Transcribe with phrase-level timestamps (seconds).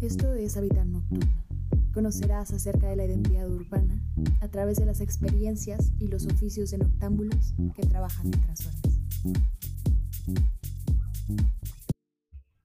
[0.00, 1.44] Esto es Habitar Nocturno.
[1.92, 4.00] Conocerás acerca de la identidad urbana
[4.40, 8.94] a través de las experiencias y los oficios de noctámbulos que trabajan mientras duermes.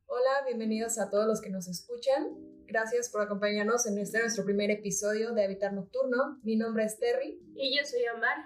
[0.06, 2.38] Hola, bienvenidos a todos los que nos escuchan.
[2.68, 6.40] Gracias por acompañarnos en este nuestro primer episodio de Habitar Nocturno.
[6.44, 7.38] Mi nombre es Terry.
[7.54, 8.38] Y yo soy Omar.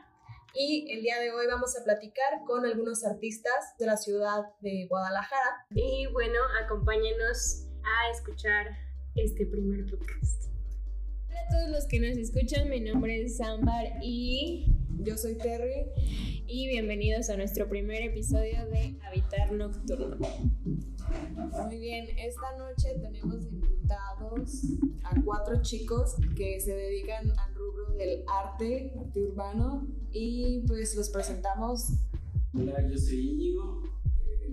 [0.56, 4.88] Y el día de hoy vamos a platicar con algunos artistas de la ciudad de
[4.90, 5.68] Guadalajara.
[5.76, 8.68] Y bueno, acompáñenos a escuchar
[9.16, 10.52] este primer podcast.
[11.28, 15.86] Hola a todos los que nos escuchan, mi nombre es Ámbar y Yo soy Terry.
[16.48, 20.18] y bienvenidos a nuestro primer episodio de Habitar Nocturno.
[21.66, 24.64] Muy bien, esta noche tenemos invitados
[25.04, 31.10] a cuatro chicos que se dedican al rubro del arte, arte urbano, y pues los
[31.10, 31.94] presentamos.
[32.54, 33.84] Hola, yo soy Íñigo,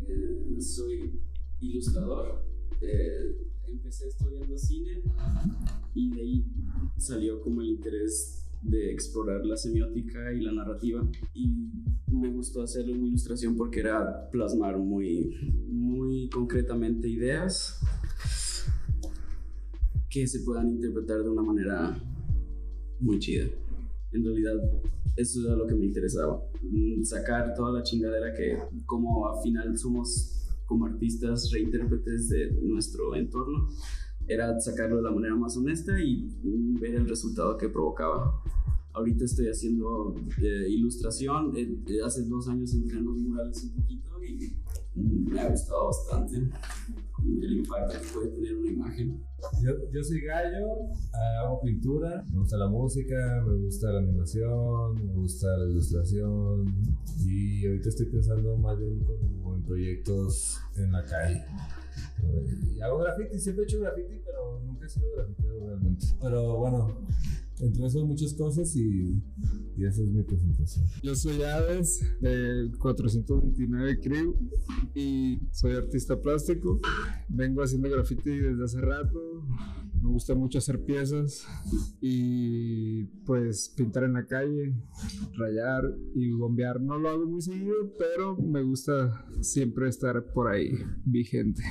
[0.08, 1.20] eh, soy
[1.60, 2.55] ilustrador.
[2.80, 5.02] Eh, empecé estudiando cine
[5.94, 6.44] y de ahí
[6.98, 11.70] salió como el interés de explorar la semiótica y la narrativa y
[12.10, 15.36] me gustó hacerlo en ilustración porque era plasmar muy,
[15.68, 17.80] muy concretamente ideas
[20.08, 22.00] que se puedan interpretar de una manera
[23.00, 23.46] muy chida.
[24.12, 24.54] En realidad,
[25.16, 26.42] eso era lo que me interesaba.
[26.62, 33.14] Mm, Sacar toda la chingadera que, como al final somos como artistas reintérpretes de nuestro
[33.14, 33.68] entorno,
[34.28, 36.28] era sacarlo de la manera más honesta y
[36.80, 38.42] ver el resultado que provocaba.
[38.92, 41.52] Ahorita estoy haciendo eh, ilustración.
[41.56, 44.56] eh, hace dos años entré en los murales un poquito y
[44.96, 46.36] me ha gustado bastante
[47.42, 49.24] el impacto que puede tener una imagen.
[49.62, 50.66] Yo, yo soy Gallo,
[51.40, 56.64] hago pintura, me gusta la música, me gusta la animación, me gusta la ilustración
[57.24, 61.44] y ahorita estoy pensando más bien como en proyectos en la calle.
[62.74, 66.06] Y hago graffiti, siempre he hecho graffiti, pero nunca he sido grafitero realmente.
[66.20, 66.98] Pero bueno,
[67.60, 69.22] entre eso muchas cosas y,
[69.76, 70.86] y esa es mi presentación.
[71.02, 74.36] Yo soy Aves del 429 Crew
[74.94, 76.80] y soy artista plástico.
[77.28, 79.46] Vengo haciendo graffiti desde hace rato.
[80.02, 81.46] Me gusta mucho hacer piezas
[82.00, 84.74] y pues pintar en la calle,
[85.36, 85.82] rayar
[86.14, 86.80] y bombear.
[86.80, 90.72] No lo hago muy seguido, pero me gusta siempre estar por ahí
[91.04, 91.62] vigente.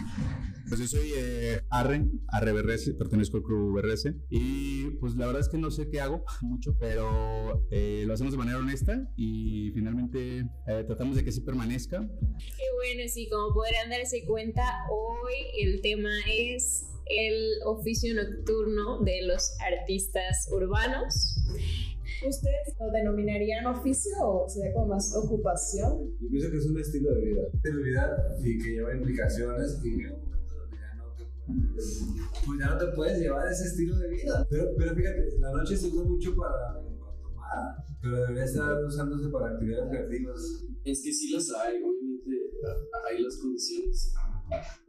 [0.68, 5.42] Pues yo soy eh, Arren, Arre BRS, pertenezco al club BRS y pues la verdad
[5.42, 9.72] es que no sé qué hago mucho, pero eh, lo hacemos de manera honesta y
[9.76, 11.98] finalmente eh, tratamos de que sí permanezca.
[12.02, 19.22] Y bueno, sí, como podrán darse cuenta, hoy el tema es el oficio nocturno de
[19.28, 21.38] los artistas urbanos.
[22.28, 26.10] ¿Ustedes lo denominarían oficio o sería como más ocupación?
[26.20, 27.42] Yo pienso que es un estilo de vida.
[27.54, 29.98] Estilo de vida y que lleva implicaciones y
[31.46, 34.48] pues ya no te puedes llevar ese estilo de vida.
[34.50, 39.30] Pero, pero fíjate, la noche se usa mucho para, para tomar, pero debería estar usándose
[39.30, 40.66] para actividades creativas.
[40.84, 42.32] Es que sí las hay, obviamente
[43.10, 44.14] hay las condiciones,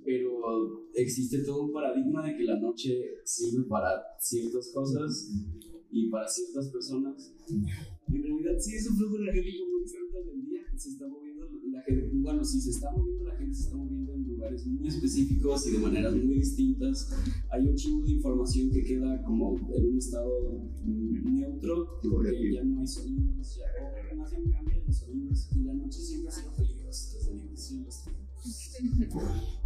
[0.05, 5.31] pero existe todo un paradigma de que la noche sirve para ciertas cosas
[5.91, 7.33] y para ciertas personas.
[7.49, 11.83] En realidad sí es un flujo energético muy fuerte del día, se está moviendo la
[11.83, 15.67] gente, bueno, si se está moviendo la gente se está moviendo en lugares muy específicos
[15.67, 17.11] y de maneras muy distintas.
[17.51, 20.31] Hay un chingo de información que queda como en un estado
[20.85, 26.01] neutro porque ya no hay sonidos, ya más bien cambian los sonidos y la noche
[26.01, 28.36] siempre ha sido peligrosa desde el inicio de los tiempos.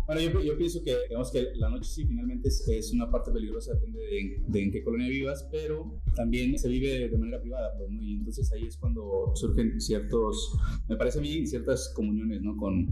[0.06, 3.30] Bueno, yo, yo pienso que, digamos que la noche sí finalmente es, es una parte
[3.30, 7.72] peligrosa, depende de, de en qué colonia vivas, pero también se vive de manera privada,
[7.78, 8.02] pues, ¿no?
[8.02, 10.52] Y entonces ahí es cuando surgen ciertos,
[10.88, 12.56] me parece a mí, ciertas comuniones, ¿no?
[12.56, 12.88] Con,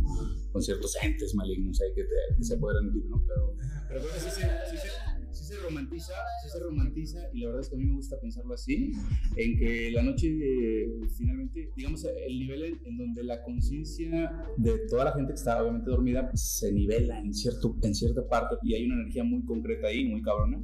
[0.53, 3.21] con ciertos entes malignos ahí que, te, que se apoderan de ti, ¿no?
[3.27, 3.54] Pero,
[3.88, 6.12] pero creo sí se, sí se, sí se romantiza,
[6.43, 8.93] sí se romantiza, y la verdad es que a mí me gusta pensarlo así,
[9.37, 14.78] en que la noche eh, finalmente, digamos, el nivel en, en donde la conciencia de
[14.89, 18.56] toda la gente que está obviamente dormida pues, se nivela en, cierto, en cierta parte
[18.62, 20.62] y hay una energía muy concreta ahí, muy cabrona,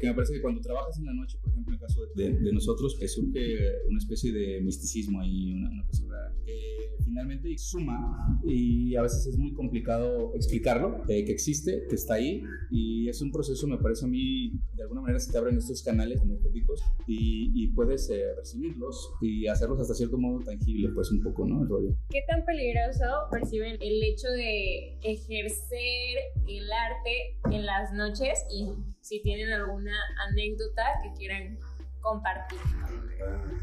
[0.00, 2.38] que me parece que cuando trabajas en la noche, por ejemplo, en el caso de,
[2.38, 3.58] de nosotros, que surge
[3.88, 9.26] una especie de misticismo ahí, una, una cosa rara, que finalmente suma y a veces
[9.26, 13.78] es muy complicado explicarlo, eh, que existe, que está ahí y es un proceso, me
[13.78, 18.08] parece a mí, de alguna manera se te abren estos canales energéticos y, y puedes
[18.10, 21.62] eh, percibirlos y hacerlos hasta cierto modo tangible, pues un poco, ¿no?
[21.62, 21.90] El rollo.
[22.10, 29.20] ¿Qué tan peligroso perciben el hecho de ejercer el arte en las noches y si
[29.22, 29.96] tienen alguna
[30.30, 31.58] anécdota que quieran
[32.00, 32.58] compartir?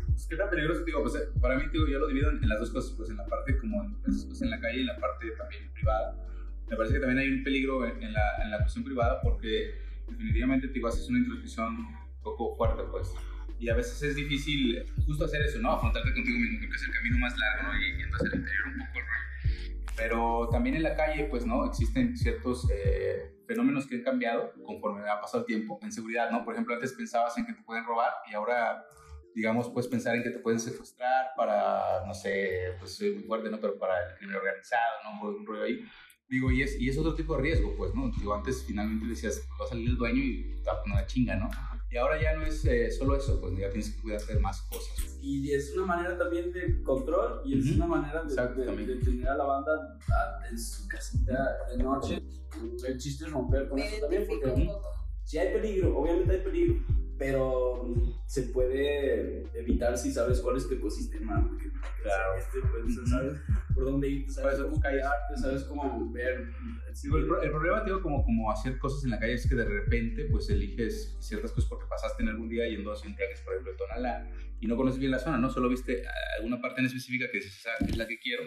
[0.08, 0.84] Pues, ¿Qué tan peligroso?
[0.84, 3.10] Digo, pues, eh, para mí, digo, yo lo divido en, en las dos cosas, pues
[3.10, 6.16] en la parte como en, pues, en la calle y en la parte también privada.
[6.70, 9.89] Me parece que también hay un peligro en, en la, en la cuestión privada porque
[10.10, 13.14] definitivamente te digo, haces una introspección un poco fuerte, pues.
[13.60, 15.72] Y a veces es difícil justo hacer eso, ¿no?
[15.72, 17.80] Afrontarte contigo mismo, creo que es el camino más largo, ¿no?
[17.80, 19.30] Y yendo hacia el interior un poco rollo.
[19.98, 21.66] Pero también en la calle, pues, ¿no?
[21.66, 26.46] Existen ciertos eh, fenómenos que han cambiado conforme ha pasado el tiempo en seguridad, ¿no?
[26.46, 28.86] Por ejemplo, antes pensabas en que te pueden robar y ahora,
[29.36, 33.50] digamos, puedes pensar en que te pueden secuestrar para, no sé, pues soy muy fuerte,
[33.50, 33.60] ¿no?
[33.60, 35.28] Pero para el crimen organizado, ¿no?
[35.28, 35.84] Un rollo ahí.
[36.30, 38.12] Digo, y es, y es otro tipo de riesgo, pues, ¿no?
[38.18, 41.08] Digo, antes finalmente decías, va a salir el dueño y te va a poner una
[41.08, 41.50] chinga, ¿no?
[41.92, 44.62] Y ahora ya no es eh, solo eso, pues ya tienes que cuidarte de más
[44.62, 45.18] cosas.
[45.24, 47.76] Y es una manera también de control y es Ujú.
[47.78, 48.88] una manera de, de- también.
[48.88, 49.98] de tener a la banda
[50.52, 52.22] en su casita de noche.
[52.88, 54.70] El chiste es romper con Me eso también, porque
[55.24, 56.76] si hay peligro, obviamente hay peligro,
[57.20, 57.94] pero
[58.26, 61.46] se puede evitar si sabes cuál es tu ecosistema.
[61.48, 61.70] porque-
[62.02, 62.38] Claro.
[62.38, 63.08] Este, pues, Ujú.
[63.08, 63.34] sabes
[63.74, 66.50] por dónde ir, sabes Por eso cómo callarte, sabes cómo ver.
[67.04, 69.66] Digo, el, el problema, digo, como, como hacer cosas en la calle es que de
[69.66, 73.72] repente, pues, eliges ciertas cosas porque pasaste en algún día yendo hacia un por ejemplo,
[73.72, 74.30] de Tonalá,
[74.60, 75.50] y no conoces bien la zona, ¿no?
[75.50, 76.04] Solo viste
[76.38, 78.44] alguna parte en específica que dices, esa es la que quiero,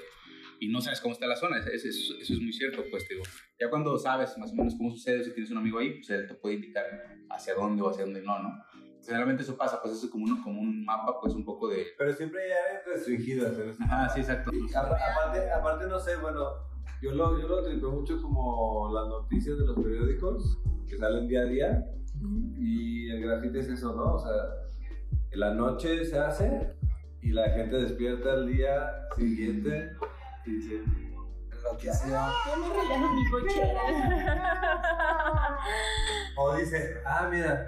[0.61, 3.07] y no sabes cómo está la zona, es- es- es- eso es muy cierto, pues,
[3.09, 3.23] digo.
[3.59, 6.27] Ya cuando sabes más o menos cómo sucede, si tienes un amigo ahí, pues él
[6.27, 8.50] te puede indicar hacia dónde o hacia dónde no, ¿no?
[9.05, 11.87] Generalmente eso pasa, pues, eso es como un, como un mapa, pues, un poco de...
[11.99, 14.50] Pero siempre hay áreas restringidas Ajá, sí, exacto.
[14.76, 16.50] Apa- Aparte, aparte, no sé, bueno,
[17.02, 20.56] yo lo, yo lo tripeo mucho como las noticias de los periódicos
[20.88, 21.84] que salen día a día
[22.56, 24.14] y el grafite es eso, ¿no?
[24.14, 24.32] O sea,
[25.32, 26.73] en la noche se hace
[27.23, 29.90] y la gente despierta el día siguiente
[30.46, 30.82] y dice,
[32.59, 33.81] me regalo mi cochera.
[36.37, 37.67] O dice, ah, mira,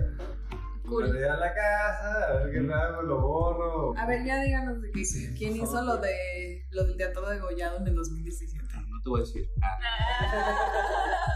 [0.87, 1.13] Cool.
[1.13, 3.97] me a la casa, a ver qué hago, lo borro.
[3.97, 5.03] A ver, ya díganos de qué,
[5.37, 8.59] quién hizo lo, de, lo del teatro de Gollado en el 2017.
[8.91, 9.49] No te voy a decir.
[9.63, 9.79] Ah.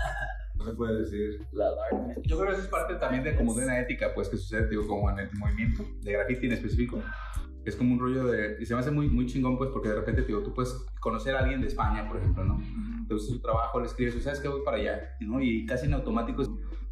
[0.59, 1.47] No se puede decir.
[2.25, 4.69] Yo creo que eso es parte también de como de una ética, pues, que sucede,
[4.69, 7.01] digo, como en el movimiento de graffiti en específico.
[7.65, 8.57] Es como un rollo de...
[8.61, 11.35] Y se me hace muy, muy chingón, pues, porque de repente, digo, tú puedes conocer
[11.35, 12.61] a alguien de España, por ejemplo, ¿no?
[13.07, 14.49] Te gusta su trabajo, le escribes, ¿sabes qué?
[14.49, 15.41] Voy para allá, ¿no?
[15.41, 16.43] Y casi en automático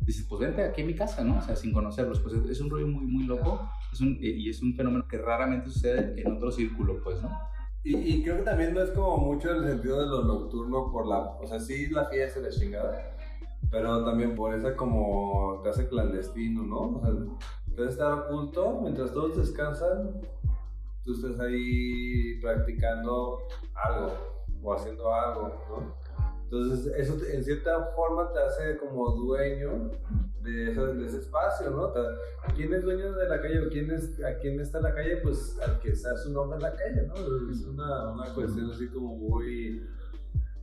[0.00, 1.38] dices, pues, vente aquí a mi casa, ¿no?
[1.38, 2.20] O sea, sin conocerlos.
[2.20, 3.68] Pues es un rollo muy, muy loco.
[3.92, 7.30] Es un, y es un fenómeno que raramente sucede en otro círculo, pues, ¿no?
[7.82, 11.06] Y, y creo que también no es como mucho el sentido de lo nocturno por
[11.06, 11.18] la...
[11.40, 13.16] O sea, sí la fiesta la chingada,
[13.70, 16.96] pero también por esa como te hace clandestino, ¿no?
[16.96, 17.14] O sea,
[17.76, 20.20] puedes estar oculto mientras todos descansan,
[21.06, 23.38] tú estás ahí practicando
[23.74, 24.12] algo
[24.62, 25.94] o haciendo algo, ¿no?
[26.44, 29.90] Entonces, eso en cierta forma te hace como dueño
[30.42, 31.92] de, ese- espacio, ¿no?
[32.54, 35.16] ¿Quién es dueño de la calle o quién es, a quién está la calle?
[35.18, 37.14] Pues al que está su nombre en la calle, ¿no?
[37.50, 39.84] Es una, una cuestión así como muy...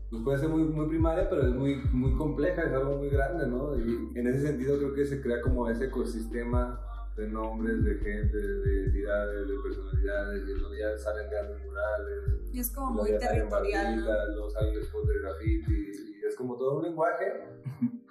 [0.09, 3.47] Pues puede ser muy, muy primaria, pero es muy, muy compleja, es algo muy grande,
[3.47, 3.75] ¿no?
[3.77, 6.79] Y en ese sentido creo que se crea como ese ecosistema
[7.15, 12.59] de nombres, de gente, de identidades, de personalidades, y luego ya salen grandes murales, Y
[12.59, 13.99] es como muy territorial.
[14.33, 17.43] luego salen spots de graffiti, y es como todo un lenguaje,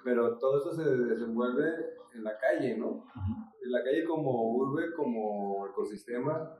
[0.03, 3.05] pero todo eso se desenvuelve en la calle, ¿no?
[3.63, 6.57] En la calle como urbe, como ecosistema,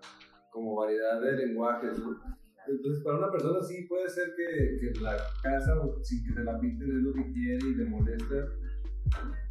[0.51, 2.18] como variedad de lenguajes, ¿no?
[2.66, 6.57] Entonces, para una persona sí puede ser que, que la casa, sin que se la
[6.60, 8.36] pinten, es lo que quiere y le molesta,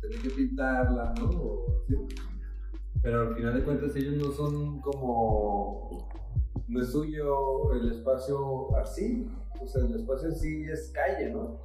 [0.00, 1.28] tener que pintarla, ¿no?
[1.28, 1.84] O.
[3.02, 6.08] Pero al final de cuentas ellos no son como...
[6.68, 9.28] No es suyo el espacio así,
[9.60, 11.60] o sea, el espacio en sí es calle, ¿no?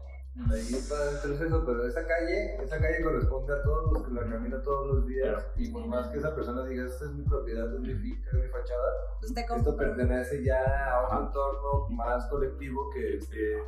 [0.51, 4.29] Ahí está entonces eso, pero esa calle, esa calle corresponde a todos los que la
[4.29, 7.73] caminan todos los días y por más que esa persona diga, esta es mi propiedad,
[7.73, 12.89] es mi finca, es mi fachada, Usted esto pertenece ya a otro entorno más colectivo
[12.91, 13.63] que, que,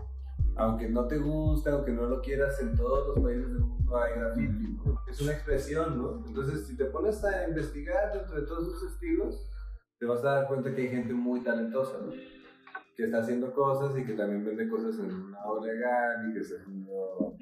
[0.60, 4.14] aunque no te guste, aunque no lo quieras, en todos los países del mundo hay
[4.14, 4.78] graffiti.
[4.86, 5.02] ¿no?
[5.10, 6.24] Es una expresión, ¿no?
[6.28, 9.50] Entonces, si te pones a investigar dentro de todos esos estilos,
[9.98, 12.12] te vas a dar cuenta que hay gente muy talentosa, ¿no?
[12.12, 16.40] Que está haciendo cosas y que también vende cosas en un lado legal y que
[16.40, 17.36] está haciendo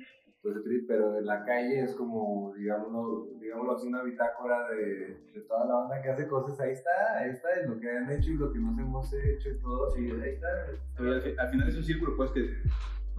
[0.87, 5.73] pero en la calle es como, digámoslo, digámoslo así, una bitácora de, de toda la
[5.73, 6.59] banda que hace cosas.
[6.59, 9.49] Ahí está, ahí está, es lo que han hecho y lo que nos hemos hecho
[9.49, 10.47] y todo, sí, ahí está.
[10.95, 12.49] Pero al, al final es un círculo pues que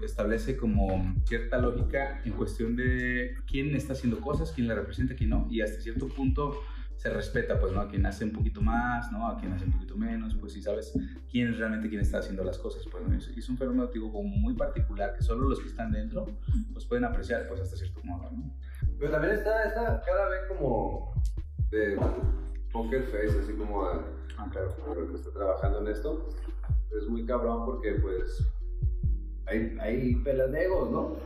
[0.03, 5.31] establece como cierta lógica en cuestión de quién está haciendo cosas, quién la representa, quién
[5.31, 6.61] no, y hasta cierto punto
[6.97, 7.81] se respeta, pues, ¿no?
[7.81, 9.29] A quien hace un poquito más, ¿no?
[9.29, 10.93] A quien hace un poquito menos, pues, si sabes
[11.31, 13.17] quién es realmente quien está haciendo las cosas, pues, ¿no?
[13.17, 16.27] Es, un fenómeno, digo, como muy particular que solo los que están dentro,
[16.73, 18.53] pues, pueden apreciar, pues, hasta cierto modo, ¿no?
[18.99, 21.15] Pero también está esta cara ve como
[21.71, 21.97] de
[22.73, 24.05] poker face, así como a,
[24.39, 24.73] Ah, claro.
[24.89, 26.29] a lo que está trabajando en esto.
[26.97, 28.45] Es muy cabrón porque, pues,
[29.49, 31.17] hay, hay pelas de egos, ¿no?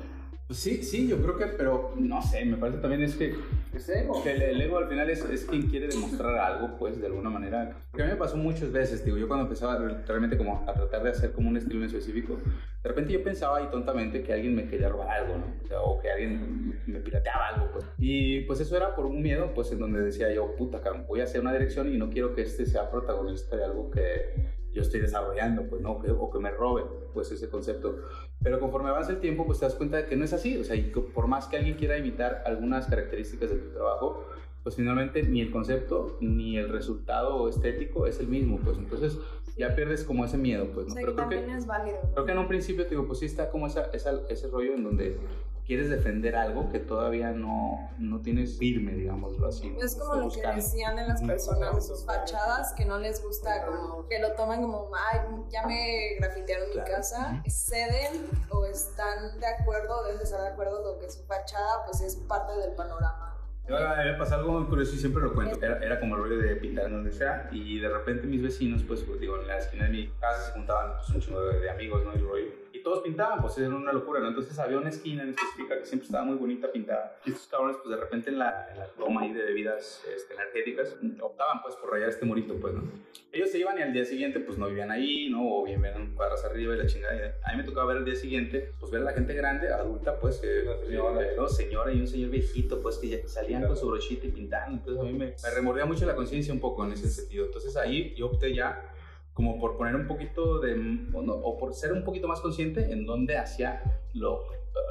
[0.47, 3.35] Pues sí, sí, yo creo que, pero no sé, me parece también es que,
[3.75, 4.23] Es ego.
[4.23, 7.31] que el, el ego al final es, es quien quiere demostrar algo, pues, de alguna
[7.31, 7.75] manera.
[7.91, 11.05] Porque a mí me pasó muchas veces, digo, yo cuando empezaba realmente como a tratar
[11.05, 12.39] de hacer como un estilo en específico,
[12.83, 15.45] de repente yo pensaba ahí tontamente que alguien me quería robar algo, ¿no?
[15.65, 17.87] O, sea, o que alguien me pirateaba algo, pues.
[17.97, 21.21] Y pues eso era por un miedo, pues, en donde decía yo, puta, cabrón, voy
[21.21, 24.35] a hacer una dirección y no quiero que este sea protagonista de algo que
[24.73, 25.93] yo estoy desarrollando, pues, ¿no?
[25.93, 27.97] O que me robe, pues, ese concepto.
[28.43, 30.57] Pero conforme avanza el tiempo, pues te das cuenta de que no es así.
[30.59, 34.25] O sea, y por más que alguien quiera imitar algunas características de tu trabajo,
[34.63, 39.19] pues finalmente ni el concepto ni el resultado estético es el mismo, pues entonces
[39.57, 40.95] ya pierdes como ese miedo, pues, O ¿no?
[40.95, 41.99] sea, Pero creo que, es válido.
[42.15, 44.75] creo que en un principio, te digo, pues sí está como esa, esa- ese rollo
[44.75, 45.19] en donde
[45.67, 49.75] quieres defender algo que todavía no, no tienes firme, digámoslo así.
[49.81, 53.65] Es como lo que decían de las personas de sus fachadas que no les gusta,
[53.67, 56.91] como que lo toman como, ay, ya me grafitearon mi Claro.
[56.91, 61.85] casa, ceden o están de acuerdo, deben de estar de acuerdo con que su fachada
[61.87, 63.29] pues es parte del panorama.
[63.71, 65.57] Ahora, a mí me pasó algo muy curioso y siempre lo cuento.
[65.65, 67.49] Era, era como el rollo de pintar en donde sea.
[67.53, 70.53] Y de repente mis vecinos, pues, pues, digo, en la esquina de mi casa se
[70.53, 72.13] juntaban pues, un chingo de, de amigos, ¿no?
[72.13, 72.62] Y el rollo.
[72.73, 74.29] Y todos pintaban, pues era una locura, ¿no?
[74.29, 77.17] Entonces había una esquina en específica que siempre estaba muy bonita pintada.
[77.27, 80.35] Y estos cabrones, pues de repente en la, en la toma ahí de bebidas este,
[80.35, 82.83] energéticas, optaban pues por rayar este murito, pues, ¿no?
[83.31, 85.47] Ellos se iban y al día siguiente, pues no vivían ahí, ¿no?
[85.55, 87.35] O vivían cuadras arriba y la chingada.
[87.45, 90.19] A mí me tocaba ver el día siguiente, pues ver a la gente grande, adulta,
[90.19, 91.23] pues, que, Una señora.
[91.23, 94.31] eh, no, señora y un señor viejito, pues, que ya salían con su brochita y
[94.31, 94.79] pintando.
[94.79, 97.47] Entonces a mí me, me remordía mucho la conciencia un poco en ese sentido.
[97.47, 98.92] Entonces ahí yo opté ya
[99.35, 100.75] como por poner un poquito de,
[101.15, 103.83] o, por ser un poquito más consciente en dónde hacía
[104.15, 104.43] lo,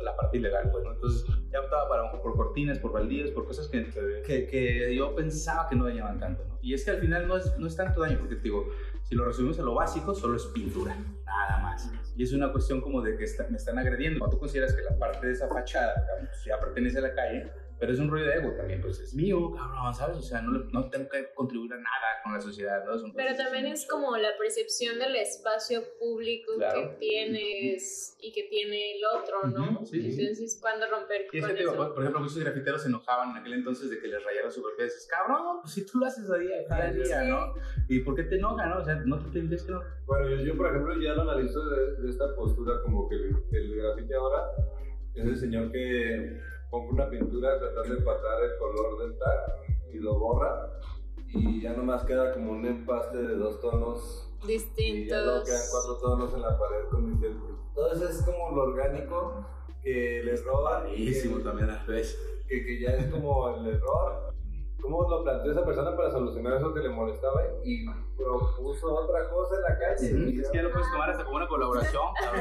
[0.04, 0.94] la parte ilegal, pues, ¿no?
[0.94, 3.86] Entonces ya optaba para, por cortinas, por baldíos, por cosas que,
[4.26, 6.58] que, que yo pensaba que no dañaban tanto, ¿no?
[6.62, 8.68] Y es que al final no es, no es tanto daño, porque te digo,
[9.04, 10.96] si lo resumimos a lo básico, solo es pintura,
[11.26, 11.92] nada más.
[12.16, 14.20] Y es una cuestión como de que está- me están agrediendo.
[14.20, 17.52] Cuando tú consideras que la parte de esa fachada pues, ya pertenece a la calle,
[17.82, 20.18] pero es un rollo de ego también, pues es mío, cabrón, ¿sabes?
[20.18, 22.94] O sea, no, no tengo que contribuir a nada con la sociedad, ¿no?
[22.96, 26.92] Es un- Pero también es como la percepción del espacio público Claro.
[27.00, 29.72] que tienes y que tiene el otro, ¿no?
[29.78, 30.22] Ujú, sí, sí, sí.
[30.22, 31.76] Entonces, ¿cuándo romper Y con eso?
[31.76, 34.62] por por ejemplo, muchos grafiteros se enojaban en aquel entonces de que les rayaran su
[34.62, 34.86] propia.
[34.86, 37.54] Dices, cabrón, pues si tú lo haces a día, cada día, ¿no?
[37.90, 38.80] ¿Y por qué te enoja, no?
[38.80, 39.74] O sea, no te tendrías que.
[40.06, 43.36] Bueno, yo, yo, por ejemplo ya lo analizo de, de esta postura como que el,
[43.54, 44.52] el grafite ahora
[45.16, 46.40] es el señor que
[46.72, 49.40] compra una pintura tratando de empatar el color del tag
[49.94, 50.72] y lo borra
[51.28, 55.70] y ya nomás queda como un empaste de dos tonos y ya luego quedan Distintos.
[55.72, 57.60] cuatro tonos en la pared con distintos.
[57.76, 59.46] Todo eso es como lo orgánico
[59.84, 61.70] que les roba y Buenísimo también
[62.64, 64.34] que ya es como el error.
[64.82, 67.44] ¿Cómo lo planteó esa persona para solucionar eso que le molestaba?
[67.64, 67.86] Y
[68.18, 70.32] propuso otra cosa en la calle.
[70.32, 72.32] Y Es que ya lo puedes tomar hasta como una colaboración, Para,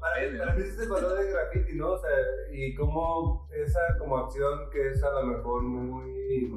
[0.00, 0.58] papel, para ¿no?
[0.58, 1.92] mí es el valor del graffiti, ¿no?
[1.92, 2.10] O sea,
[2.50, 6.52] y cómo esa como acción que es a lo mejor muy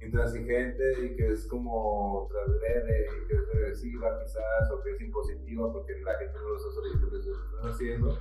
[0.00, 5.72] intransigente y que es como transgrede y que es agresiva quizás o que es impositiva
[5.72, 8.18] porque la gente no lo está solicitando, lo está haciendo,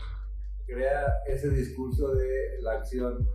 [0.66, 3.28] crea ese discurso de la acción,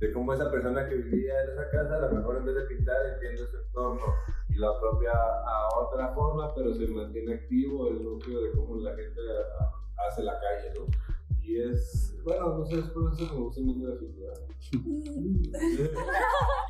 [0.00, 2.62] de cómo esa persona que vivía en esa casa a lo mejor en vez de
[2.62, 4.02] pintar entiende su entorno
[4.50, 8.94] y lo apropia a otra forma, pero se mantiene activo el núcleo de cómo la
[8.94, 9.20] gente
[9.58, 10.86] a- hace la calle, ¿no?
[11.42, 14.32] Y es, bueno, no sé, es por eso que me gusta más la figura.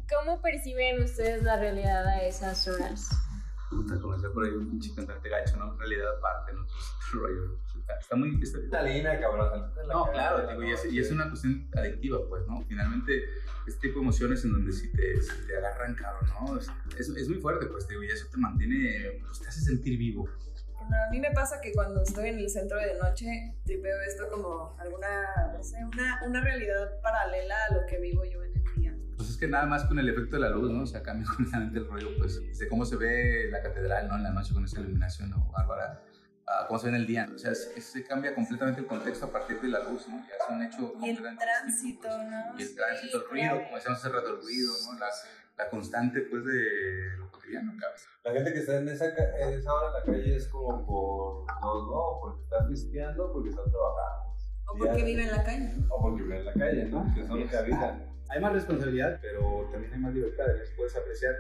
[0.09, 3.09] ¿Cómo perciben ustedes la realidad a esas horas?
[3.71, 5.73] Puta, comenzó por ahí un pinche cantante gacho, ¿no?
[5.73, 6.67] En realidad aparte, ¿no?
[7.13, 7.59] Rollo.
[7.87, 8.37] Está, está muy...
[8.43, 9.73] Está, Talina, cabrón.
[9.87, 12.61] la No, claro, digo, y es, y es una cuestión adictiva, pues, ¿no?
[12.67, 13.27] Finalmente,
[13.65, 16.59] este tipo de emociones en donde si te, si te agarran, cabrón, ¿no?
[16.59, 19.97] Es, es, es muy fuerte, pues, digo, y eso te mantiene, pues, te hace sentir
[19.99, 20.29] vivo.
[20.81, 24.29] Bueno, a mí me pasa que cuando estoy en el centro de noche, tripeo esto
[24.31, 28.65] como alguna, no sé, una, una realidad paralela a lo que vivo yo en el
[28.75, 28.97] día.
[29.17, 30.83] Pues es que nada más con el efecto de la luz, ¿no?
[30.83, 34.17] O sea, cambia completamente el rollo, pues, de cómo se ve la catedral, ¿no?
[34.17, 35.53] En la noche con esa iluminación, ¿no?
[35.53, 36.03] Bárbara.
[36.47, 37.29] A cómo se ve en el día.
[37.35, 40.17] O sea, se, se cambia completamente el contexto a partir de la luz, ¿no?
[40.29, 42.09] Ya es un hecho Y el tránsito, distinto.
[42.09, 42.59] ¿no?
[42.59, 43.63] Y el tránsito, el Sí, ruido, claro.
[43.65, 44.99] como decíamos hace rato, el ruido, ¿no?
[44.99, 45.07] La,
[45.59, 48.01] la constante, pues, de lo cotidiano, cabrón.
[48.25, 51.47] La gente que está en esa, en esa hora en la calle es como por
[51.61, 52.19] dos, ¿no?
[52.21, 54.35] Porque está pisteando, porque está trabajando.
[54.69, 55.75] O porque vive en la calle.
[55.89, 57.07] O porque vive en la calle, ¿no?
[57.15, 58.13] Que son los que habitan.
[58.29, 60.73] Hay más responsabilidad, pero también hay más libertades.
[60.77, 61.35] Puedes apreciar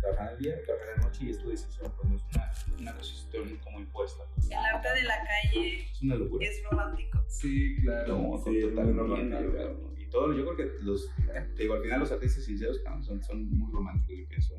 [0.00, 2.22] trabajar en el día trabajar en la noche y es tu decisión, pues no es
[2.34, 4.22] una, una cuestión como impuesta.
[4.50, 6.46] El arte de la calle Es una locura.
[6.46, 7.24] es romántico.
[7.28, 8.18] Sí, claro.
[8.18, 9.52] No, Sí, totalmente, romántico.
[9.52, 9.94] cabrón.
[9.98, 11.10] Y todo, yo creo que los,
[11.56, 14.54] te digo, al final los artistas sinceros son, son muy románticos, yo pienso.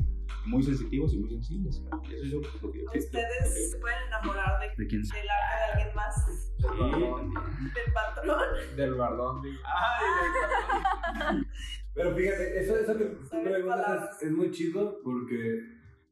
[0.46, 1.82] Muy sensitivos y muy sensibles.
[2.10, 2.84] Y eso es yo, lo que.
[2.84, 5.04] ¿Ustedes se pueden enamorar de, ¿De quién?
[5.04, 6.26] del arte de alguien más?
[6.58, 7.34] Sí, también.
[7.74, 8.76] ¿Del patrón?
[8.76, 9.42] Del bardón.
[9.42, 9.62] digo.
[11.94, 15.62] Pero fíjate, eso, eso que tú preguntas es, es muy chido porque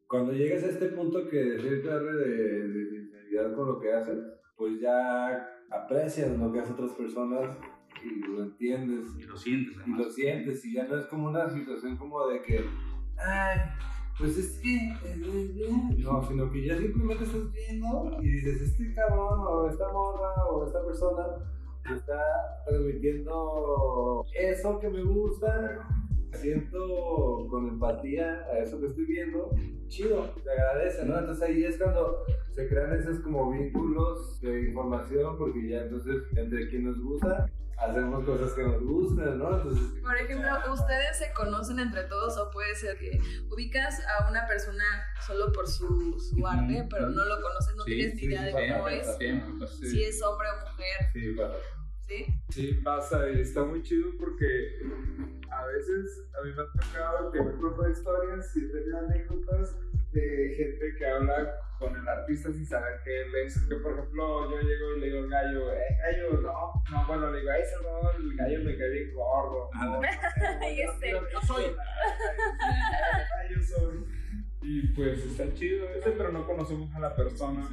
[0.08, 4.20] cuando llegas a este punto que de cierta de, de sinceridad con lo que haces,
[4.56, 7.58] pues ya aprecias lo que hacen otras personas
[8.04, 9.08] y lo entiendes.
[9.18, 12.42] Y lo sientes, y lo sientes y ya no es como una situación como de
[12.42, 12.66] que,
[13.18, 13.60] ay,
[14.18, 18.62] pues es que, eh, eh, eh", no, sino que ya simplemente estás viendo y dices,
[18.62, 21.26] este cabrón o esta morra o esta persona
[21.96, 22.22] está
[22.68, 25.88] transmitiendo eso que me gusta,
[26.34, 29.50] siento con empatía a eso que estoy viendo,
[29.88, 31.20] chido, te agradece, ¿no?
[31.20, 36.70] Entonces ahí es cuando se crean esos como vínculos de información porque ya entonces entre
[36.70, 39.56] quien nos gusta hacemos cosas que nos gustan, ¿no?
[39.58, 44.46] Entonces Por ejemplo, ¿ustedes se conocen entre todos o puede ser que ubicas a una
[44.48, 44.84] persona
[45.26, 48.44] solo por su, su arte, pero no lo conoces, no Sí, tienes ni sí, idea
[48.44, 49.08] de sí, cómo sí, es?
[49.58, 49.90] Pues, sí.
[49.90, 51.58] Si es hombre o mujer, sí, pasa.
[52.08, 52.26] ¿sí?
[52.50, 54.82] Sí, pasa y está muy chido porque
[55.50, 59.76] a veces a mí me ha tocado que me cuento historias y tenido anécdotas
[60.12, 63.58] de gente que habla con el artista sin saber que él es.
[63.68, 65.01] Que por ejemplo yo llego y
[65.32, 69.14] gallo, eh, gallo, no, no, bueno, le digo, ay, no, el gallo me cae bien
[69.14, 69.70] gordo.
[69.74, 71.12] No, no no, Yo sé.
[71.12, 71.66] yo- soy.
[73.68, 74.06] Soy.
[74.64, 77.68] Y pues está chido ese, pero no conocemos a la persona.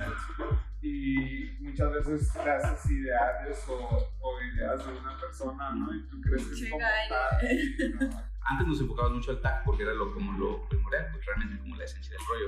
[0.80, 5.94] Y muchas veces te haces ideales o, o ideas de una persona, ¿no?
[5.94, 8.10] Y tú crees que es como tal.
[8.50, 11.76] Antes nos enfocábamos mucho al tacto porque era lo, como lo primordial, pues realmente como
[11.76, 12.46] la esencia del rollo.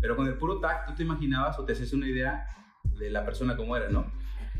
[0.00, 2.46] Pero con el puro tacto tú te imaginabas o te haces una idea
[2.84, 4.10] de la persona como era, ¿no?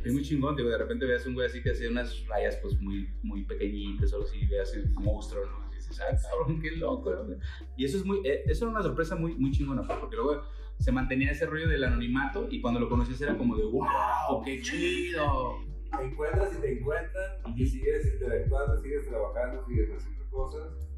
[0.05, 2.81] Es muy chingón, digo, de repente veas un güey así que hacía unas rayas pues
[2.81, 5.73] muy, muy pequeñitas o así, veas un monstruo, ¿no?
[5.73, 7.37] Y dices, ay, cabrón, qué loco, ¿no?
[7.77, 10.45] Y eso es muy, eh, eso era una sorpresa muy, muy chingona, pues, porque luego
[10.79, 14.63] se mantenía ese rollo del anonimato y cuando lo conocías era como de, wow, qué
[14.63, 15.59] chido.
[15.97, 20.89] Te encuentras y te encuentran y sigues interactuando, sigues trabajando, sigues haciendo cosas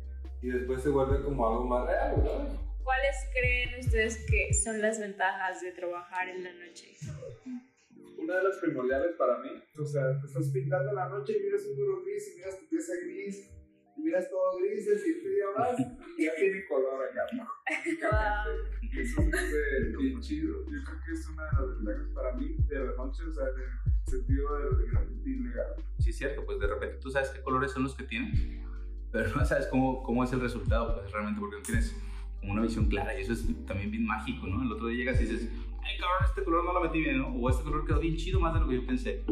[0.42, 2.70] y después se vuelve como algo más real, ¿no?
[2.82, 6.96] ¿Cuáles creen ustedes que son las ventajas de trabajar en la noche?
[8.30, 11.66] Una de las primordiales para mí, o sea, te estás pintando la noche y miras
[11.66, 13.50] un muro gris y miras tu pieza gris
[13.96, 15.80] y miras todo gris y siete días más
[16.16, 17.22] y ya tiene color acá.
[17.68, 19.02] Mágicamente.
[19.02, 20.64] Eso hace bien chido.
[20.64, 23.48] Yo creo que es una de las ventajas para mí de la noche, o sea,
[23.48, 25.74] en el sentido del graffiti legal.
[25.98, 28.64] Sí, es cierto, pues de repente tú sabes qué colores son los que tienen,
[29.10, 31.96] pero no sabes cómo, cómo es el resultado, pues realmente, porque no tienes
[32.38, 34.62] como una visión clara y eso es también bien mágico, ¿no?
[34.62, 35.48] El otro día llegas y dices,
[36.00, 37.28] cabrón, este color no lo metí bien, ¿no?
[37.28, 39.24] O este color quedó bien chido más de lo que yo pensé.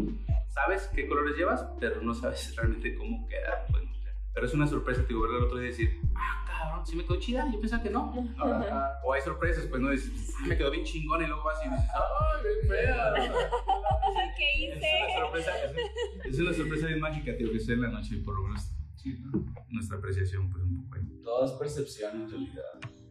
[0.49, 4.09] Sabes qué colores llevas, pero no sabes realmente cómo queda, pues, no sé.
[4.35, 6.97] Pero es una sorpresa, te digo, verlo el otro día y decir, ah, cabrón, sí
[6.97, 8.15] me quedó chida, yo pensaba que no.
[8.39, 9.01] Ajá.
[9.05, 11.69] O hay sorpresas, pues no dices, ah, me quedó bien chingón y luego vas y
[11.69, 13.15] dices, ay, bien fea.
[14.37, 14.91] ¿Qué Es hice?
[15.07, 18.35] una sorpresa, es, es una sorpresa bien mágica, tío, que sea en la noche, por
[18.37, 19.45] lo menos sí, ¿no?
[19.71, 21.21] nuestra apreciación, pues un poco ahí.
[21.23, 22.63] Todo es percepción en realidad.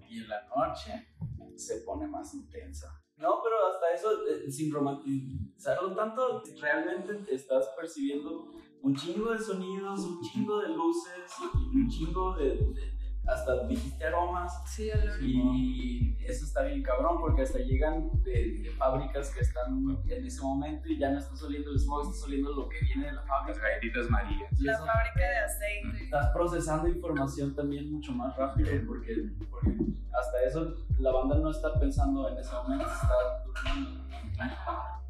[0.10, 1.08] Y en la noche
[1.56, 3.02] se pone más intensa.
[3.18, 10.02] No, pero hasta eso, eh, sin romantizarlo tanto, realmente estás percibiendo un chingo de sonidos,
[10.02, 11.32] un chingo de luces,
[11.74, 12.58] y un chingo de,
[13.28, 14.54] hasta dijiste aromas.
[14.66, 15.20] Sí, olor.
[15.22, 20.42] Y eso está bien cabrón porque hasta llegan de, de fábricas que están en ese
[20.42, 23.22] momento y ya no estás oliendo el smog, estás oliendo lo que viene de la
[23.22, 23.62] Las fábrica.
[23.62, 24.52] galletitas marías.
[24.62, 26.04] La eso- fábrica de aceite.
[26.06, 29.16] estás procesando información también mucho más rápido porque,
[29.50, 29.76] porque
[30.14, 33.14] hasta eso la banda no está pensando en ese momento, está
[33.46, 34.08] durmiendo.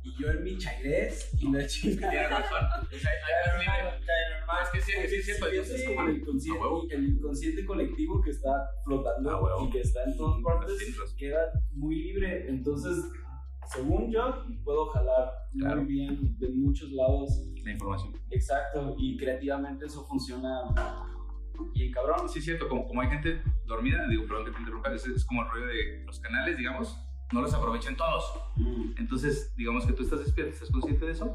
[0.07, 2.09] Y yo en mi chairés y la chica.
[2.11, 2.65] Tienes razón.
[2.81, 3.87] O sea, hay-
[4.63, 6.87] es que sí, sí, sí, pues, es como el inconsciente, huevo.
[6.89, 8.49] el inconsciente colectivo que está
[8.85, 10.77] flotando y que está en todas partes,
[11.17, 12.47] queda muy libre.
[12.49, 12.95] Entonces,
[13.73, 15.81] según yo, puedo jalar Claro.
[15.83, 17.43] muy bien de muchos lados.
[17.63, 18.13] La información.
[18.29, 20.61] Exacto, y creativamente eso funciona
[21.73, 22.29] bien cabrón.
[22.29, 25.25] Sí, es cierto, como, como hay gente dormida, digo, perdón que te interrumpa, es, es
[25.25, 26.97] como el rollo de los canales, digamos,
[27.31, 28.39] no los aprovechan todos.
[28.97, 31.25] Entonces, digamos que tú estás despierto, ¿estás consciente de eso?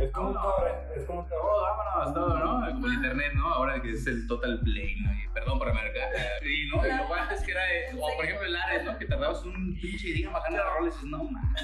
[0.00, 1.26] Es como un cobre, es como un.
[1.26, 2.70] Oh, vámonos, todo, ¿no?
[2.72, 3.48] Como el internet, ¿no?
[3.48, 5.12] Ahora que es el total play, ¿no?
[5.12, 6.10] Y perdón por marcar.
[6.44, 8.98] Y no, y lo cual es que era, eh, o por ejemplo el Ares, ¿no?
[8.98, 11.54] Que tardabas un pinche día bajando la rola y dices, no, man.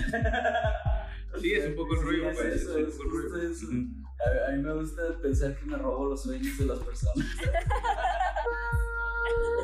[1.41, 2.55] Sí, es un poco el Sí, rollo, es pues.
[2.55, 3.67] eso, es es un poco eso.
[4.49, 7.27] A mí me gusta pensar que me robo los sueños de las personas.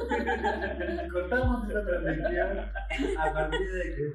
[1.13, 2.59] Cortamos esta transmisión
[3.19, 4.13] a partir de que.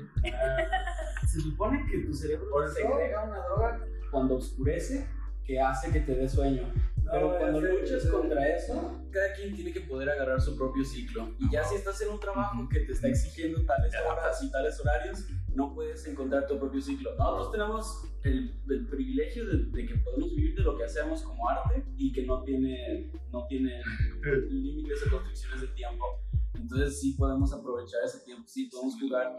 [1.28, 5.08] Se supone que tu cerebro Por segrega una droga cuando oscurece
[5.46, 6.64] que hace que te dé sueño.
[7.10, 11.30] Pero cuando luchas contra eso, cada quien tiene que poder agarrar su propio ciclo.
[11.40, 14.80] Y ya si estás en un trabajo que te está exigiendo tales horas y tales
[14.80, 17.16] horarios, no puedes encontrar tu propio ciclo.
[17.18, 21.50] Nosotros tenemos el, el privilegio de, de que podemos vivir de lo que hacemos como
[21.50, 23.82] arte y que no tiene, no tiene
[24.50, 26.06] límites o constricciones de tiempo.
[26.54, 29.36] Entonces sí podemos aprovechar ese tiempo, sí podemos jugar.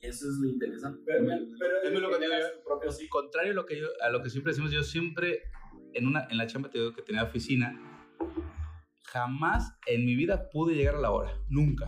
[0.00, 1.00] Y eso es lo interesante.
[1.06, 1.24] Pero-
[1.58, 2.58] pero es lo que digo yo.
[2.58, 2.90] tu propio.
[3.10, 5.42] Contrario a lo que, yo, a lo que siempre decimos, yo siempre
[5.94, 7.91] en, una, en la chamba te digo que tenía oficina,
[9.12, 11.32] jamás en mi vida pude llegar a la hora.
[11.50, 11.86] Nunca.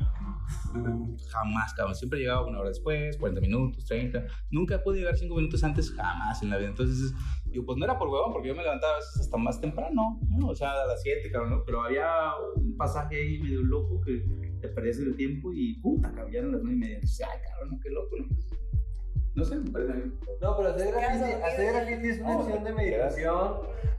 [1.31, 1.95] Jamás, cabrón.
[1.95, 4.27] Siempre llegaba una hora después, 40 minutos, 30.
[4.51, 6.69] Nunca pude llegar 5 minutos antes, jamás en la vida.
[6.69, 7.15] Entonces,
[7.47, 10.21] digo, pues no era por huevón, porque yo me levantaba a veces hasta más temprano,
[10.29, 10.49] ¿no?
[10.49, 11.65] O sea, a las 7, cabrón, ¿no?
[11.65, 12.09] Pero había
[12.57, 14.23] un pasaje ahí medio loco que
[14.61, 16.95] te perdías el tiempo y puta, eran las 9 y media.
[16.97, 18.29] Entonces, ay, cabrón, qué loco, ¿no?
[18.29, 18.51] Pues,
[19.35, 20.19] no sé, me parece bien.
[20.41, 23.53] No, pero hacer graffiti, hacer graffiti es una acción de meditación,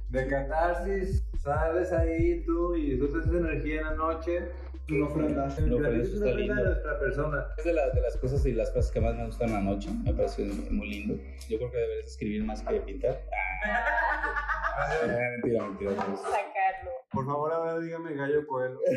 [0.09, 1.24] de catarsis.
[1.45, 4.51] Sales ahí tú y disfrutas esa energía en la noche.
[4.89, 5.45] Una ofrenda.
[5.57, 6.63] El Una ofrenda, graffiti es eso una está ofrenda de lindo.
[6.65, 7.45] nuestra persona.
[7.57, 9.61] Es de, la- de las cosas y las frases que más me gustan en la
[9.61, 9.89] noche.
[10.03, 11.13] Me parece muy lindo.
[11.47, 13.21] Yo creo que deberías escribir más que pintar.
[13.65, 14.89] Ah,
[15.31, 15.91] mentira, mentira.
[15.95, 16.91] Sacarlo.
[17.11, 18.79] Por favor, ahora dígame gallo coelho.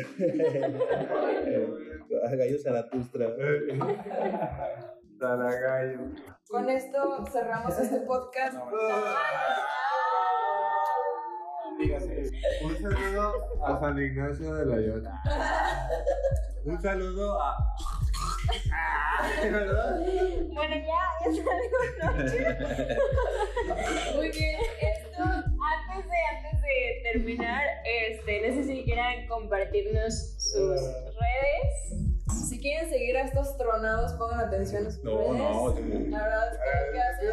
[2.37, 3.29] Gallo Zaratustra.
[5.17, 5.99] Dala gallo.
[6.49, 8.57] Con esto cerramos este podcast.
[11.79, 13.33] Un saludo
[13.65, 15.21] a San Ignacio de Loyola.
[16.65, 17.55] Un saludo a.
[19.41, 19.99] ¿Verdad?
[20.51, 22.57] Bueno, ya, ya salimos noche.
[24.13, 30.81] Muy bien, esto, antes de, antes de terminar, este, no sé si quieran compartirnos sus
[30.81, 32.18] redes.
[32.59, 35.37] Si quieren seguir a estos tronados, pongan atención a sus No, redes.
[35.37, 36.09] no, sí.
[36.09, 37.29] La verdad es que lo que hacen.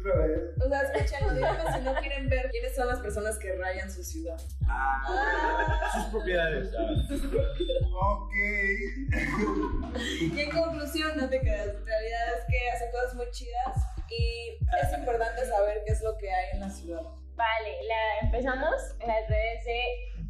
[0.00, 0.40] Otra vez.
[0.64, 4.02] O sea, escúchenlo, díganme si no quieren ver quiénes son las personas que rayan su
[4.02, 4.40] ciudad.
[4.66, 5.90] Ah.
[5.92, 6.70] Sus propiedades.
[8.00, 8.32] Ok.
[10.22, 11.66] Y en conclusión, no te quedas.
[11.76, 13.76] En realidad es que hacen cosas muy chidas
[14.08, 17.02] y es importante saber qué es lo que hay en la ciudad.
[17.34, 19.82] Vale, la, empezamos en las redes de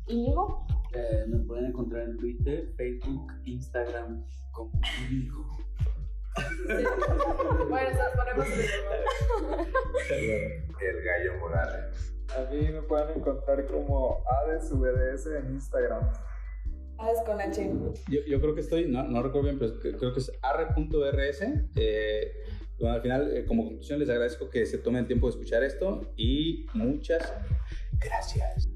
[0.09, 0.66] Íñigo.
[0.94, 4.72] Eh, me pueden encontrar en Twitter, Facebook, Instagram como
[5.11, 5.46] Inigo.
[7.68, 8.61] Bueno, se los ponemos en
[10.11, 10.31] el
[10.81, 12.14] El gallo Morales.
[12.35, 16.11] A mí me pueden encontrar como ADSVDS en Instagram.
[16.98, 17.70] Hades con H.
[18.09, 21.42] Yo, yo creo que estoy, no, no recuerdo bien, pero creo que es arre.rs.
[21.76, 22.33] Eh,
[22.78, 25.62] bueno, al final, eh, como conclusión, les agradezco que se tomen el tiempo de escuchar
[25.62, 27.35] esto y muchas
[27.98, 28.72] gracias.